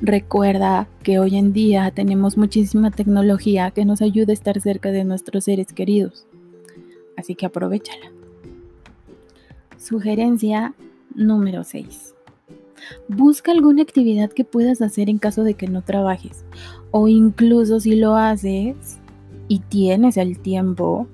Recuerda 0.00 0.86
que 1.02 1.18
hoy 1.18 1.36
en 1.36 1.52
día 1.52 1.90
tenemos 1.90 2.36
muchísima 2.36 2.90
tecnología 2.90 3.70
que 3.72 3.84
nos 3.84 4.02
ayuda 4.02 4.30
a 4.30 4.34
estar 4.34 4.60
cerca 4.60 4.90
de 4.90 5.04
nuestros 5.04 5.44
seres 5.44 5.72
queridos. 5.72 6.26
Así 7.16 7.34
que 7.34 7.46
aprovechala. 7.46 8.12
Sugerencia 9.78 10.74
número 11.14 11.64
6. 11.64 12.14
Busca 13.08 13.52
alguna 13.52 13.82
actividad 13.82 14.30
que 14.30 14.44
puedas 14.44 14.82
hacer 14.82 15.08
en 15.10 15.18
caso 15.18 15.44
de 15.44 15.54
que 15.54 15.68
no 15.68 15.82
trabajes. 15.82 16.44
O 16.90 17.08
incluso 17.08 17.80
si 17.80 17.96
lo 17.96 18.16
haces 18.16 18.98
y 19.48 19.60
tienes 19.60 20.16
el 20.16 20.38
tiempo, 20.38 21.06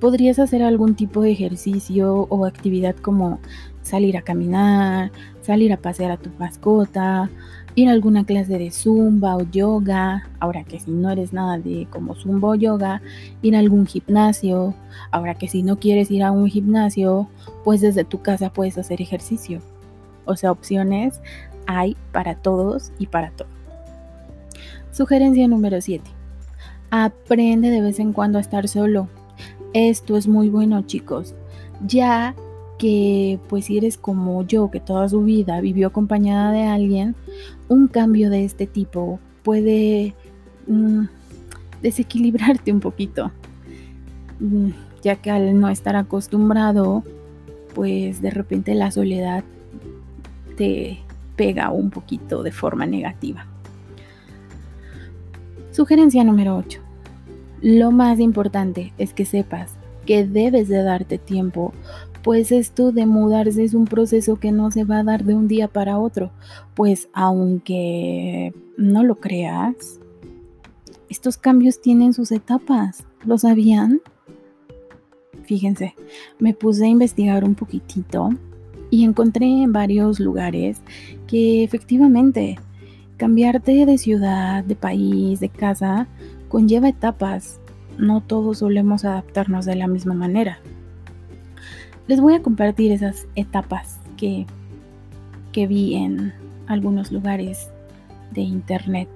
podrías 0.00 0.38
hacer 0.38 0.62
algún 0.62 0.94
tipo 0.94 1.22
de 1.22 1.32
ejercicio 1.32 2.26
o 2.28 2.44
actividad 2.46 2.96
como 2.96 3.40
salir 3.82 4.16
a 4.16 4.22
caminar, 4.22 5.12
salir 5.42 5.72
a 5.72 5.76
pasear 5.76 6.10
a 6.10 6.16
tu 6.16 6.30
mascota, 6.38 7.30
ir 7.74 7.88
a 7.88 7.92
alguna 7.92 8.24
clase 8.24 8.58
de 8.58 8.70
zumba 8.70 9.36
o 9.36 9.42
yoga, 9.42 10.28
ahora 10.40 10.64
que 10.64 10.80
si 10.80 10.90
no 10.90 11.10
eres 11.10 11.32
nada 11.32 11.58
de 11.58 11.86
como 11.90 12.14
zumba 12.14 12.48
o 12.50 12.54
yoga, 12.54 13.02
ir 13.42 13.56
a 13.56 13.58
algún 13.58 13.86
gimnasio, 13.86 14.74
ahora 15.10 15.34
que 15.34 15.48
si 15.48 15.62
no 15.62 15.78
quieres 15.78 16.10
ir 16.10 16.22
a 16.22 16.32
un 16.32 16.48
gimnasio, 16.48 17.28
pues 17.64 17.80
desde 17.80 18.04
tu 18.04 18.22
casa 18.22 18.52
puedes 18.52 18.78
hacer 18.78 19.00
ejercicio. 19.02 19.60
O 20.24 20.36
sea, 20.36 20.52
opciones 20.52 21.20
hay 21.66 21.96
para 22.12 22.34
todos 22.34 22.92
y 22.98 23.06
para 23.06 23.30
todo. 23.30 23.48
Sugerencia 24.92 25.48
número 25.48 25.80
7. 25.80 26.08
Aprende 26.90 27.70
de 27.70 27.80
vez 27.80 27.98
en 27.98 28.12
cuando 28.12 28.38
a 28.38 28.40
estar 28.40 28.68
solo. 28.68 29.08
Esto 29.72 30.16
es 30.16 30.28
muy 30.28 30.48
bueno, 30.48 30.82
chicos, 30.82 31.34
ya 31.84 32.34
que 32.78 33.40
pues 33.48 33.66
si 33.66 33.78
eres 33.78 33.96
como 33.96 34.44
yo, 34.46 34.70
que 34.70 34.80
toda 34.80 35.08
su 35.08 35.22
vida 35.22 35.60
vivió 35.60 35.88
acompañada 35.88 36.52
de 36.52 36.62
alguien, 36.62 37.16
un 37.68 37.88
cambio 37.88 38.30
de 38.30 38.44
este 38.44 38.66
tipo 38.66 39.18
puede 39.42 40.14
mm, 40.66 41.04
desequilibrarte 41.82 42.72
un 42.72 42.80
poquito, 42.80 43.32
mm, 44.40 44.70
ya 45.02 45.16
que 45.16 45.30
al 45.30 45.58
no 45.58 45.68
estar 45.68 45.96
acostumbrado, 45.96 47.02
pues 47.74 48.22
de 48.22 48.30
repente 48.30 48.74
la 48.74 48.90
soledad 48.90 49.44
te 50.56 51.00
pega 51.36 51.70
un 51.70 51.90
poquito 51.90 52.42
de 52.42 52.52
forma 52.52 52.86
negativa. 52.86 53.46
Sugerencia 55.70 56.22
número 56.22 56.56
8. 56.56 56.80
Lo 57.62 57.90
más 57.90 58.20
importante 58.20 58.92
es 58.98 59.12
que 59.12 59.24
sepas 59.24 59.74
que 60.06 60.26
debes 60.26 60.68
de 60.68 60.82
darte 60.82 61.18
tiempo, 61.18 61.72
pues 62.22 62.52
esto 62.52 62.92
de 62.92 63.06
mudarse 63.06 63.64
es 63.64 63.74
un 63.74 63.86
proceso 63.86 64.36
que 64.36 64.52
no 64.52 64.70
se 64.70 64.84
va 64.84 64.98
a 64.98 65.04
dar 65.04 65.24
de 65.24 65.34
un 65.34 65.48
día 65.48 65.68
para 65.68 65.98
otro, 65.98 66.30
pues 66.74 67.08
aunque 67.12 68.54
no 68.76 69.02
lo 69.02 69.16
creas, 69.16 70.00
estos 71.08 71.36
cambios 71.36 71.80
tienen 71.80 72.12
sus 72.12 72.32
etapas, 72.32 73.04
¿lo 73.24 73.38
sabían? 73.38 74.00
Fíjense, 75.44 75.94
me 76.38 76.54
puse 76.54 76.84
a 76.84 76.88
investigar 76.88 77.44
un 77.44 77.54
poquitito 77.54 78.30
y 78.90 79.04
encontré 79.04 79.62
en 79.62 79.72
varios 79.72 80.20
lugares 80.20 80.80
que 81.26 81.64
efectivamente 81.64 82.58
cambiarte 83.16 83.86
de 83.86 83.98
ciudad, 83.98 84.64
de 84.64 84.76
país, 84.76 85.40
de 85.40 85.48
casa, 85.48 86.06
conlleva 86.48 86.88
etapas. 86.88 87.60
No 87.98 88.20
todos 88.20 88.58
solemos 88.58 89.04
adaptarnos 89.04 89.64
de 89.64 89.76
la 89.76 89.86
misma 89.86 90.14
manera. 90.14 90.58
Les 92.06 92.20
voy 92.20 92.34
a 92.34 92.42
compartir 92.42 92.92
esas 92.92 93.26
etapas 93.34 93.98
que, 94.16 94.46
que 95.52 95.66
vi 95.66 95.94
en 95.94 96.32
algunos 96.66 97.12
lugares 97.12 97.70
de 98.32 98.42
internet. 98.42 99.08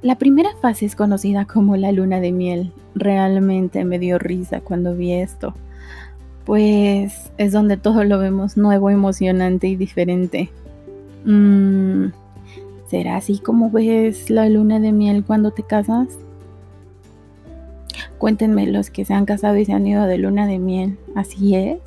La 0.00 0.16
primera 0.16 0.50
fase 0.60 0.86
es 0.86 0.96
conocida 0.96 1.44
como 1.44 1.76
la 1.76 1.92
luna 1.92 2.20
de 2.20 2.32
miel. 2.32 2.72
Realmente 2.94 3.84
me 3.84 3.98
dio 3.98 4.18
risa 4.18 4.60
cuando 4.60 4.96
vi 4.96 5.12
esto 5.12 5.54
pues 6.44 7.30
es 7.38 7.52
donde 7.52 7.76
todo 7.76 8.04
lo 8.04 8.18
vemos 8.18 8.56
nuevo, 8.56 8.90
emocionante 8.90 9.68
y 9.68 9.76
diferente. 9.76 10.50
Mm, 11.24 12.06
¿Será 12.88 13.16
así 13.16 13.38
como 13.38 13.70
ves 13.70 14.28
la 14.28 14.48
luna 14.48 14.80
de 14.80 14.92
miel 14.92 15.24
cuando 15.24 15.52
te 15.52 15.62
casas? 15.62 16.08
Cuéntenme 18.18 18.66
los 18.66 18.90
que 18.90 19.04
se 19.04 19.14
han 19.14 19.24
casado 19.24 19.56
y 19.56 19.64
se 19.64 19.72
han 19.72 19.86
ido 19.86 20.04
de 20.04 20.18
luna 20.18 20.46
de 20.46 20.58
miel. 20.58 20.98
¿Así 21.14 21.54
es? 21.54 21.78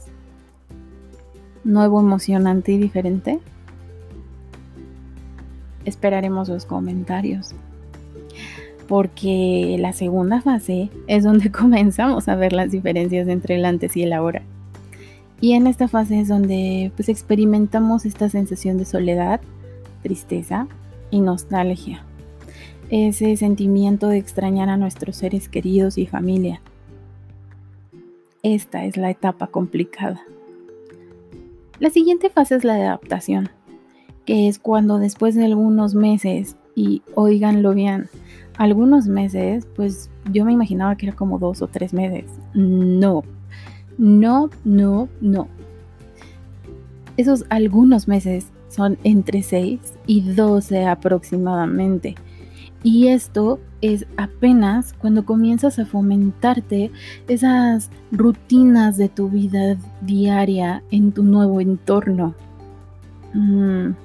¿Nuevo, 1.64 2.00
emocionante 2.00 2.72
y 2.72 2.78
diferente? 2.78 3.40
Esperaremos 5.86 6.50
los 6.50 6.66
comentarios. 6.66 7.54
Porque 8.88 9.78
la 9.80 9.94
segunda 9.94 10.42
fase 10.42 10.90
es 11.08 11.24
donde 11.24 11.52
comenzamos 11.54 12.28
a 12.28 12.36
ver 12.36 12.54
las 12.54 12.72
diferencias 12.72 13.28
entre 13.28 13.56
el 13.56 13.66
antes 13.66 13.96
y 13.98 14.04
el 14.04 14.14
ahora. 14.14 14.44
Y 15.42 15.54
en 15.54 15.68
esta 15.68 15.88
fase 15.88 16.20
es 16.20 16.28
donde 16.28 16.92
pues 16.96 17.10
experimentamos 17.10 18.06
esta 18.06 18.30
sensación 18.30 18.78
de 18.78 18.86
soledad, 18.86 19.42
tristeza 20.02 20.68
y 21.12 21.20
nostalgia. 21.20 22.04
Ese 22.90 23.36
sentimiento 23.36 24.08
de 24.08 24.18
extrañar 24.18 24.70
a 24.70 24.78
nuestros 24.78 25.18
seres 25.18 25.50
queridos 25.50 25.98
y 25.98 26.06
familia. 26.06 26.62
Esta 28.44 28.86
es 28.86 28.96
la 28.96 29.10
etapa 29.10 29.48
complicada. 29.48 30.22
La 31.80 31.90
siguiente 31.90 32.30
fase 32.30 32.56
es 32.56 32.64
la 32.64 32.76
de 32.76 32.84
adaptación, 32.84 33.50
que 34.26 34.48
es 34.48 34.60
cuando 34.60 35.00
después 35.00 35.36
de 35.36 35.46
algunos 35.46 35.96
meses, 35.96 36.56
y 36.76 37.02
oiganlo 37.16 37.74
bien, 37.74 38.08
algunos 38.58 39.08
meses, 39.08 39.68
pues 39.76 40.10
yo 40.32 40.46
me 40.46 40.54
imaginaba 40.54 40.96
que 40.96 41.08
era 41.08 41.16
como 41.16 41.40
dos 41.40 41.62
o 41.62 41.68
tres 41.68 41.94
meses. 41.94 42.26
No, 42.54 43.24
no, 43.98 44.50
no, 44.64 45.10
no. 45.22 45.48
Esos 47.18 47.46
algunos 47.50 48.08
meses 48.08 48.48
son 48.70 48.98
entre 49.04 49.42
6 49.42 49.80
y 50.06 50.22
12 50.34 50.86
aproximadamente. 50.86 52.16
Y 52.84 53.08
esto 53.08 53.60
es 53.82 54.06
apenas 54.18 54.94
cuando 54.94 55.26
comienzas 55.26 55.80
a 55.80 55.86
fomentarte 55.86 56.92
esas 57.28 57.90
rutinas 58.12 58.98
de 58.98 59.10
tu 59.10 59.30
vida 59.30 59.78
diaria 60.02 60.84
en 60.92 61.12
tu 61.12 61.24
nuevo 61.24 61.62
entorno. 61.62 62.36
Mm. 63.34 64.05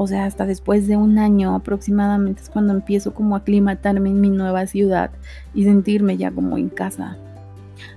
O 0.00 0.06
sea, 0.06 0.26
hasta 0.26 0.46
después 0.46 0.86
de 0.86 0.96
un 0.96 1.18
año 1.18 1.56
aproximadamente 1.56 2.40
es 2.40 2.50
cuando 2.50 2.72
empiezo 2.72 3.14
como 3.14 3.34
a 3.34 3.40
aclimatarme 3.40 4.08
en 4.10 4.20
mi 4.20 4.30
nueva 4.30 4.64
ciudad 4.68 5.10
y 5.54 5.64
sentirme 5.64 6.16
ya 6.16 6.30
como 6.30 6.56
en 6.56 6.68
casa. 6.68 7.16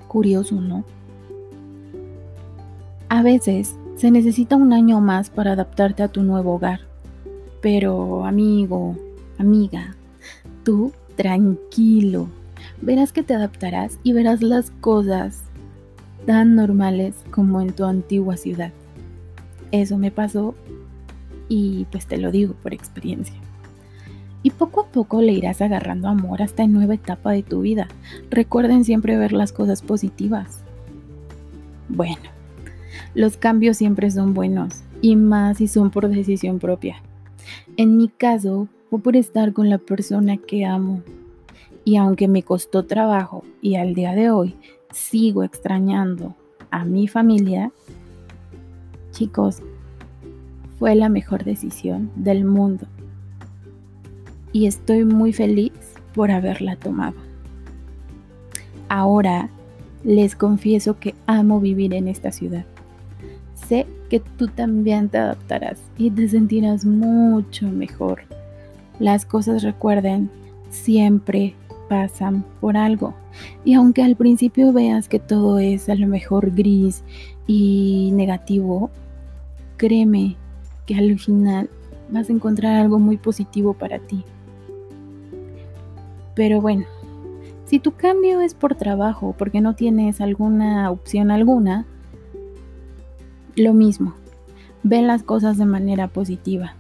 Curioso, 0.08 0.60
¿no? 0.60 0.84
A 3.08 3.22
veces 3.22 3.76
se 3.98 4.10
necesita 4.10 4.56
un 4.56 4.74
año 4.74 5.00
más 5.00 5.30
para 5.30 5.52
adaptarte 5.52 6.02
a 6.02 6.08
tu 6.08 6.24
nuevo 6.24 6.56
hogar. 6.56 6.80
Pero 7.62 8.26
amigo, 8.26 8.98
amiga, 9.38 9.96
tú 10.64 10.92
tranquilo. 11.16 12.30
Verás 12.82 13.12
que 13.12 13.22
te 13.22 13.36
adaptarás 13.36 14.00
y 14.02 14.14
verás 14.14 14.42
las 14.42 14.72
cosas 14.72 15.44
tan 16.26 16.56
normales 16.56 17.14
como 17.30 17.62
en 17.62 17.74
tu 17.74 17.86
antigua 17.86 18.38
ciudad. 18.38 18.72
Eso 19.72 20.00
me 20.00 20.10
pasó 20.10 20.56
y 21.54 21.86
pues 21.92 22.08
te 22.08 22.18
lo 22.18 22.32
digo 22.32 22.54
por 22.54 22.74
experiencia. 22.74 23.36
Y 24.42 24.52
poco 24.52 24.80
a 24.80 24.88
poco 24.88 25.22
le 25.22 25.34
irás 25.34 25.62
agarrando 25.62 26.08
amor 26.08 26.42
a 26.42 26.46
esta 26.46 26.66
nueva 26.66 26.94
etapa 26.94 27.34
de 27.34 27.44
tu 27.44 27.60
vida. 27.60 27.90
Recuerden 28.30 28.86
siempre 28.86 29.18
ver 29.18 29.34
las 29.34 29.52
cosas 29.52 29.82
positivas. 29.82 30.64
Bueno, 31.90 32.22
los 33.16 33.36
cambios 33.36 33.76
siempre 33.76 34.10
son 34.10 34.34
buenos 34.34 34.82
y 35.02 35.18
más 35.18 35.58
si 35.58 35.68
son 35.68 35.92
por 35.92 36.08
decisión 36.08 36.58
propia. 36.58 37.04
En 37.76 37.98
mi 37.98 38.08
caso, 38.08 38.70
fue 38.90 39.00
por 39.00 39.18
estar 39.18 39.52
con 39.52 39.70
la 39.70 39.78
persona 39.78 40.38
que 40.38 40.66
amo. 40.66 41.04
Y 41.84 41.98
aunque 41.98 42.30
me 42.30 42.44
costó 42.44 42.86
trabajo 42.86 43.44
y 43.62 43.76
al 43.76 43.94
día 43.94 44.16
de 44.16 44.32
hoy 44.32 44.56
sigo 44.94 45.44
extrañando 45.44 46.34
a 46.70 46.86
mi 46.86 47.10
familia, 47.10 47.74
chicos, 49.12 49.62
fue 50.82 50.96
la 50.96 51.10
mejor 51.10 51.44
decisión 51.44 52.10
del 52.16 52.44
mundo. 52.44 52.88
Y 54.52 54.66
estoy 54.66 55.06
muy 55.06 55.32
feliz 55.32 55.74
por 56.16 56.32
haberla 56.32 56.76
tomado. 56.76 57.14
Ahora 58.90 59.52
les 60.04 60.36
confieso 60.36 60.98
que 60.98 61.14
amo 61.28 61.60
vivir 61.60 61.94
en 61.94 62.08
esta 62.08 62.32
ciudad. 62.32 62.66
Sé 63.54 63.86
que 64.10 64.22
tú 64.22 64.48
también 64.48 65.10
te 65.10 65.20
adaptarás 65.20 65.78
y 66.00 66.10
te 66.10 66.28
sentirás 66.28 66.84
mucho 66.84 67.68
mejor. 67.68 68.24
Las 68.98 69.24
cosas 69.24 69.62
recuerden, 69.62 70.32
siempre 70.72 71.54
pasan 71.90 72.44
por 72.60 72.76
algo. 72.76 73.14
Y 73.64 73.76
aunque 73.76 74.02
al 74.02 74.16
principio 74.16 74.74
veas 74.74 75.08
que 75.08 75.20
todo 75.20 75.60
es 75.60 75.90
a 75.90 75.96
lo 75.96 76.08
mejor 76.08 76.50
gris 76.56 77.04
y 77.46 78.10
negativo, 78.16 78.90
créeme 79.78 80.38
que 80.86 80.96
al 80.96 81.18
final 81.20 81.70
vas 82.10 82.30
a 82.30 82.34
encontrar 82.34 82.76
algo 82.76 83.00
muy 83.00 83.18
positivo 83.18 83.74
para 83.74 84.00
ti. 84.00 84.24
Pero 86.36 86.62
bueno, 86.62 86.86
si 87.66 87.80
tu 87.80 87.94
cambio 87.94 88.42
es 88.42 88.54
por 88.54 88.76
trabajo, 88.76 89.36
porque 89.38 89.62
no 89.62 89.76
tienes 89.76 90.22
alguna 90.22 90.92
opción 90.92 91.32
alguna, 91.32 91.86
lo 93.56 93.74
mismo, 93.74 94.14
ve 94.84 95.02
las 95.02 95.24
cosas 95.24 95.58
de 95.58 95.66
manera 95.66 96.08
positiva 96.08 96.76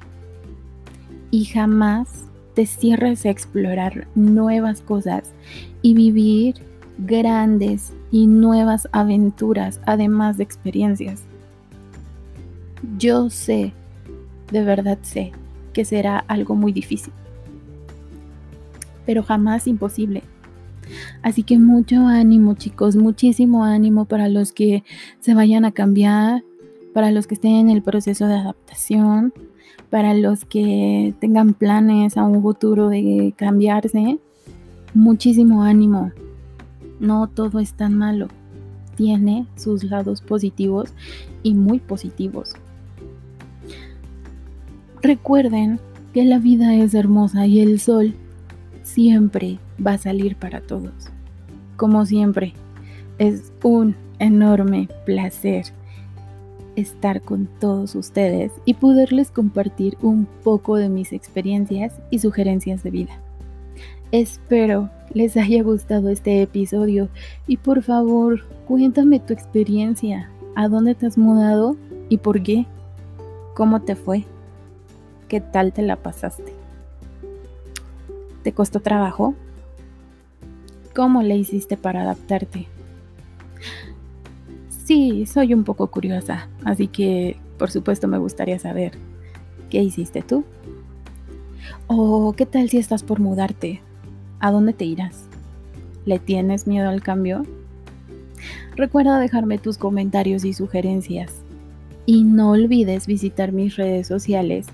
y 1.29 1.45
jamás 1.45 2.25
te 2.53 2.65
cierres 2.65 3.25
a 3.25 3.29
explorar 3.29 4.07
nuevas 4.15 4.81
cosas 4.81 5.31
y 5.81 5.93
vivir 5.93 6.55
grandes 6.97 7.93
y 8.11 8.27
nuevas 8.27 8.89
aventuras, 8.91 9.79
además 9.85 10.37
de 10.37 10.43
experiencias. 10.43 11.23
Yo 12.97 13.29
sé, 13.29 13.73
de 14.51 14.63
verdad 14.63 14.99
sé, 15.01 15.31
que 15.73 15.85
será 15.85 16.19
algo 16.19 16.55
muy 16.55 16.71
difícil, 16.71 17.13
pero 19.05 19.23
jamás 19.23 19.67
imposible. 19.67 20.23
Así 21.21 21.43
que 21.43 21.57
mucho 21.57 22.07
ánimo 22.07 22.55
chicos, 22.55 22.95
muchísimo 22.95 23.63
ánimo 23.63 24.05
para 24.05 24.27
los 24.27 24.51
que 24.51 24.83
se 25.19 25.33
vayan 25.33 25.65
a 25.65 25.71
cambiar, 25.71 26.43
para 26.93 27.11
los 27.11 27.27
que 27.27 27.35
estén 27.35 27.53
en 27.53 27.69
el 27.69 27.81
proceso 27.81 28.27
de 28.27 28.35
adaptación, 28.35 29.33
para 29.89 30.13
los 30.13 30.45
que 30.45 31.13
tengan 31.19 31.53
planes 31.53 32.17
a 32.17 32.23
un 32.23 32.41
futuro 32.41 32.89
de 32.89 33.33
cambiarse. 33.37 34.19
Muchísimo 34.93 35.63
ánimo. 35.63 36.11
No 36.99 37.27
todo 37.27 37.59
es 37.59 37.73
tan 37.73 37.97
malo. 37.97 38.27
Tiene 38.95 39.47
sus 39.55 39.83
lados 39.83 40.21
positivos 40.21 40.93
y 41.43 41.53
muy 41.53 41.79
positivos. 41.79 42.53
Recuerden 45.01 45.79
que 46.13 46.23
la 46.25 46.37
vida 46.37 46.75
es 46.75 46.93
hermosa 46.93 47.47
y 47.47 47.59
el 47.59 47.79
sol 47.79 48.13
siempre 48.83 49.57
va 49.85 49.93
a 49.93 49.97
salir 49.97 50.35
para 50.35 50.61
todos. 50.61 50.93
Como 51.75 52.05
siempre, 52.05 52.53
es 53.17 53.51
un 53.63 53.95
enorme 54.19 54.89
placer 55.05 55.65
estar 56.75 57.21
con 57.21 57.49
todos 57.59 57.95
ustedes 57.95 58.51
y 58.65 58.75
poderles 58.75 59.31
compartir 59.31 59.97
un 60.03 60.27
poco 60.43 60.75
de 60.75 60.89
mis 60.89 61.13
experiencias 61.13 61.93
y 62.11 62.19
sugerencias 62.19 62.83
de 62.83 62.91
vida. 62.91 63.19
Espero 64.11 64.89
les 65.13 65.35
haya 65.35 65.63
gustado 65.63 66.09
este 66.09 66.43
episodio 66.43 67.09
y 67.47 67.57
por 67.57 67.81
favor 67.81 68.41
cuéntame 68.67 69.19
tu 69.19 69.33
experiencia, 69.33 70.29
a 70.55 70.67
dónde 70.67 70.95
te 70.95 71.07
has 71.07 71.17
mudado 71.17 71.75
y 72.09 72.17
por 72.17 72.43
qué, 72.43 72.65
cómo 73.55 73.81
te 73.81 73.95
fue, 73.95 74.25
qué 75.31 75.39
tal 75.39 75.71
te 75.71 75.81
la 75.81 75.95
pasaste. 75.95 76.51
¿Te 78.43 78.51
costó 78.51 78.81
trabajo? 78.81 79.33
¿Cómo 80.93 81.23
le 81.23 81.37
hiciste 81.37 81.77
para 81.77 82.01
adaptarte? 82.01 82.67
Sí, 84.67 85.25
soy 85.25 85.53
un 85.53 85.63
poco 85.63 85.87
curiosa, 85.87 86.49
así 86.65 86.87
que 86.87 87.37
por 87.57 87.71
supuesto 87.71 88.09
me 88.09 88.17
gustaría 88.17 88.59
saber 88.59 88.91
qué 89.69 89.81
hiciste 89.81 90.21
tú. 90.21 90.43
¿O 91.87 92.33
qué 92.33 92.45
tal 92.45 92.67
si 92.67 92.77
estás 92.77 93.01
por 93.01 93.21
mudarte? 93.21 93.79
¿A 94.41 94.51
dónde 94.51 94.73
te 94.73 94.83
irás? 94.83 95.27
¿Le 96.03 96.19
tienes 96.19 96.67
miedo 96.67 96.89
al 96.89 97.01
cambio? 97.01 97.45
Recuerda 98.75 99.17
dejarme 99.17 99.59
tus 99.59 99.77
comentarios 99.77 100.43
y 100.43 100.51
sugerencias. 100.51 101.31
Y 102.05 102.25
no 102.25 102.51
olvides 102.51 103.07
visitar 103.07 103.53
mis 103.53 103.77
redes 103.77 104.07
sociales 104.07 104.67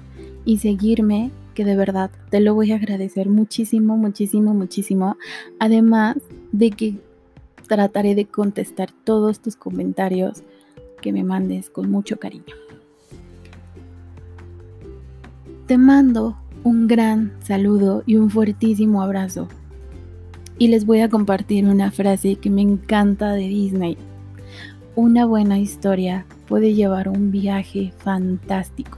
y 0.48 0.60
seguirme 0.60 1.30
que 1.54 1.66
de 1.66 1.76
verdad 1.76 2.10
te 2.30 2.40
lo 2.40 2.56
voy 2.56 2.72
a 2.72 2.78
agradecer 2.78 3.28
muchísimo, 3.28 3.98
muchísimo, 3.98 4.54
muchísimo. 4.54 5.18
Además 5.60 6.16
de 6.54 6.72
que 6.72 6.96
trataré 7.68 8.16
de 8.16 8.28
contestar 8.28 8.90
todos 9.04 9.42
tus 9.42 9.58
comentarios 9.58 10.44
que 11.02 11.12
me 11.12 11.26
mandes 11.26 11.70
con 11.70 11.92
mucho 11.92 12.18
cariño. 12.18 12.56
Te 15.68 15.78
mando 15.78 16.38
un 16.64 16.88
gran 16.88 17.34
saludo 17.44 18.04
y 18.06 18.16
un 18.16 18.30
fuertísimo 18.30 19.02
abrazo. 19.02 19.50
Y 20.58 20.70
les 20.70 20.86
voy 20.86 21.02
a 21.02 21.10
compartir 21.10 21.66
una 21.66 21.92
frase 21.92 22.38
que 22.38 22.50
me 22.50 22.62
encanta 22.62 23.34
de 23.34 23.50
Disney. 23.50 23.98
Una 24.96 25.26
buena 25.26 25.60
historia 25.60 26.26
puede 26.48 26.74
llevar 26.74 27.10
un 27.10 27.32
viaje 27.32 27.92
fantástico. 27.98 28.98